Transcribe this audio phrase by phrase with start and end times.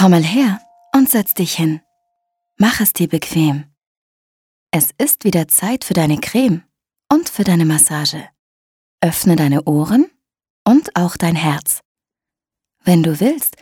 [0.00, 0.58] Komm mal her
[0.96, 1.82] und setz dich hin.
[2.56, 3.66] Mach es dir bequem.
[4.70, 6.64] Es ist wieder Zeit für deine Creme
[7.12, 8.26] und für deine Massage.
[9.02, 10.10] Öffne deine Ohren
[10.64, 11.82] und auch dein Herz.
[12.82, 13.58] Wenn du willst,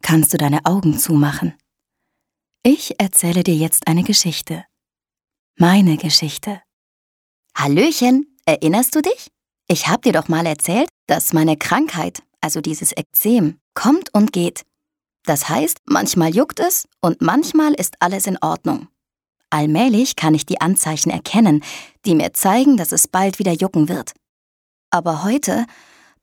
[0.00, 1.58] kannst du deine Augen zumachen.
[2.62, 4.64] Ich erzähle dir jetzt eine Geschichte.
[5.58, 6.62] Meine Geschichte.
[7.54, 9.30] Hallöchen, erinnerst du dich?
[9.68, 14.64] Ich hab dir doch mal erzählt, dass meine Krankheit, also dieses Ekzem, kommt und geht.
[15.24, 18.88] Das heißt, manchmal juckt es und manchmal ist alles in Ordnung.
[19.50, 21.62] Allmählich kann ich die Anzeichen erkennen,
[22.04, 24.12] die mir zeigen, dass es bald wieder jucken wird.
[24.90, 25.66] Aber heute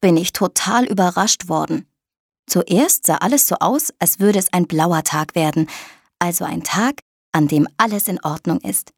[0.02, 1.88] bin ich total überrascht worden.
[2.48, 5.70] Zuerst sah alles so aus, als würde es ein blauer Tag werden,
[6.18, 8.92] also ein Tag, an dem alles in Ordnung ist.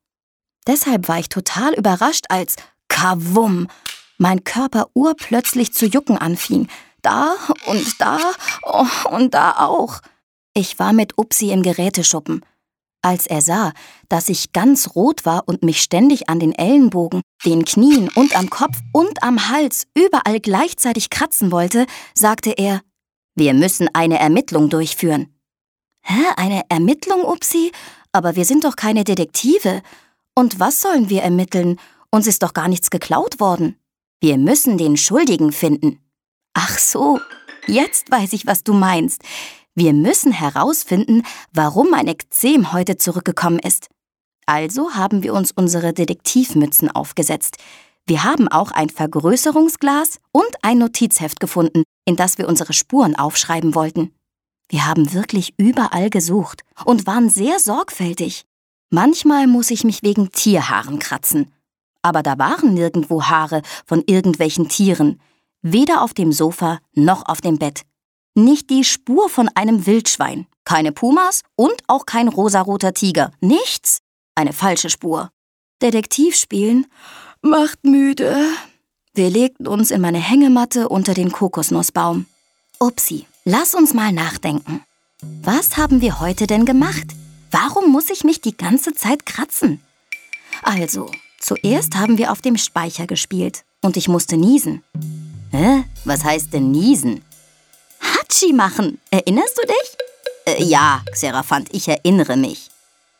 [0.65, 2.55] Deshalb war ich total überrascht, als
[2.87, 3.67] Kavum
[4.17, 6.67] mein Körper urplötzlich zu jucken anfing,
[7.01, 8.19] da und da
[8.63, 9.99] oh, und da auch.
[10.53, 12.43] Ich war mit Upsi im Geräteschuppen.
[13.03, 13.73] Als er sah,
[14.09, 18.49] dass ich ganz rot war und mich ständig an den Ellenbogen, den Knien und am
[18.49, 22.81] Kopf und am Hals überall gleichzeitig kratzen wollte, sagte er,
[23.35, 25.33] wir müssen eine Ermittlung durchführen.
[26.03, 27.71] Hä, eine Ermittlung, Upsi?
[28.11, 29.81] Aber wir sind doch keine Detektive.
[30.35, 31.79] Und was sollen wir ermitteln?
[32.11, 33.77] Uns ist doch gar nichts geklaut worden.
[34.19, 35.99] Wir müssen den Schuldigen finden.
[36.53, 37.19] Ach so,
[37.67, 39.23] jetzt weiß ich, was du meinst.
[39.73, 43.87] Wir müssen herausfinden, warum mein Ekzem heute zurückgekommen ist.
[44.45, 47.57] Also haben wir uns unsere Detektivmützen aufgesetzt.
[48.05, 53.75] Wir haben auch ein Vergrößerungsglas und ein Notizheft gefunden, in das wir unsere Spuren aufschreiben
[53.75, 54.13] wollten.
[54.67, 58.45] Wir haben wirklich überall gesucht und waren sehr sorgfältig.
[58.89, 61.51] Manchmal muss ich mich wegen Tierhaaren kratzen.
[62.01, 65.21] Aber da waren nirgendwo Haare von irgendwelchen Tieren.
[65.61, 67.83] Weder auf dem Sofa noch auf dem Bett.
[68.33, 70.47] Nicht die Spur von einem Wildschwein.
[70.65, 73.31] Keine Pumas und auch kein rosaroter Tiger.
[73.41, 73.99] Nichts.
[74.35, 75.29] Eine falsche Spur.
[75.81, 76.87] Detektiv spielen
[77.41, 78.35] macht müde.
[79.13, 82.25] Wir legten uns in meine Hängematte unter den Kokosnussbaum.
[82.79, 84.83] Upsi, lass uns mal nachdenken.
[85.43, 87.07] Was haben wir heute denn gemacht?
[87.51, 89.81] Warum muss ich mich die ganze Zeit kratzen?
[90.63, 94.83] Also, zuerst haben wir auf dem Speicher gespielt und ich musste niesen.
[95.51, 95.83] Hä?
[96.05, 97.23] Was heißt denn niesen?
[97.99, 98.99] Hatschi machen.
[99.11, 100.57] Erinnerst du dich?
[100.57, 102.69] Äh, ja, Xeraphant, ich erinnere mich.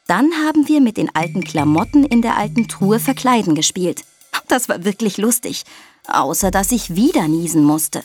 [0.07, 4.03] Dann haben wir mit den alten Klamotten in der alten Truhe verkleiden gespielt.
[4.47, 5.63] Das war wirklich lustig,
[6.07, 8.03] außer dass ich wieder niesen musste.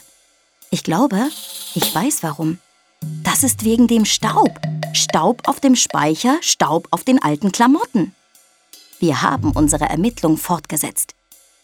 [0.70, 1.28] Ich glaube,
[1.74, 2.58] ich weiß warum.
[3.24, 4.60] Das ist wegen dem Staub.
[4.92, 8.14] Staub auf dem Speicher, Staub auf den alten Klamotten.
[9.00, 11.15] Wir haben unsere Ermittlung fortgesetzt.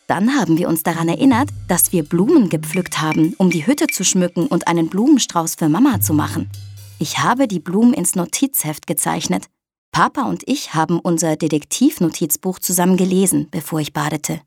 [0.07, 4.05] Dann haben wir uns daran erinnert, dass wir Blumen gepflückt haben, um die Hütte zu
[4.05, 6.51] schmücken und einen Blumenstrauß für Mama zu machen.
[6.99, 9.47] Ich habe die Blumen ins Notizheft gezeichnet.
[9.93, 14.41] Papa und ich haben unser Detektivnotizbuch zusammen gelesen, bevor ich badete.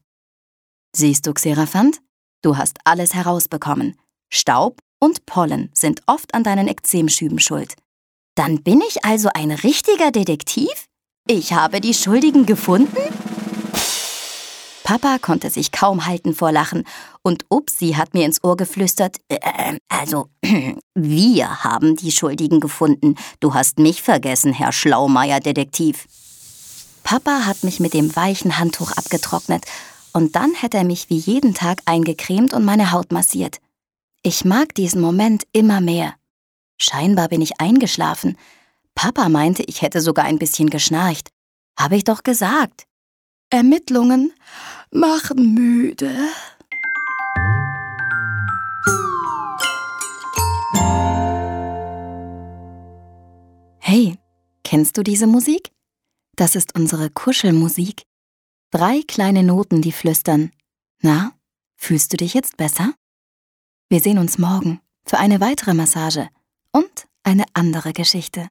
[0.95, 1.99] Siehst du, Xeraphant?
[2.41, 3.95] Du hast alles herausbekommen.
[4.31, 7.75] Staub und Pollen sind oft an deinen Ekzemschüben schuld.
[8.35, 10.88] Dann bin ich also ein richtiger Detektiv?
[11.27, 12.95] Ich habe die Schuldigen gefunden?
[14.85, 16.84] Papa konnte sich kaum halten vor Lachen
[17.23, 20.29] und Upsi hat mir ins Ohr geflüstert, äh, also,
[20.94, 23.16] wir haben die Schuldigen gefunden.
[23.40, 26.06] Du hast mich vergessen, Herr Schlaumeier-Detektiv.
[27.03, 29.66] Papa hat mich mit dem weichen Handtuch abgetrocknet
[30.13, 33.57] und dann hat er mich wie jeden Tag eingecremt und meine Haut massiert.
[34.22, 36.13] Ich mag diesen Moment immer mehr.
[36.78, 38.38] Scheinbar bin ich eingeschlafen.
[38.94, 41.29] Papa meinte, ich hätte sogar ein bisschen geschnarcht.
[41.75, 42.85] Habe ich doch gesagt.
[43.50, 44.34] Ermittlungen
[44.91, 46.16] machen müde.
[53.79, 54.18] Hey,
[54.63, 55.72] kennst du diese Musik?
[56.35, 58.03] Das ist unsere Kuschelmusik.
[58.72, 60.51] Drei kleine Noten, die flüstern.
[61.01, 61.31] Na,
[61.78, 62.94] fühlst du dich jetzt besser?
[63.89, 66.27] Wir sehen uns morgen für eine weitere Massage
[66.71, 68.44] und eine andere Geschichte.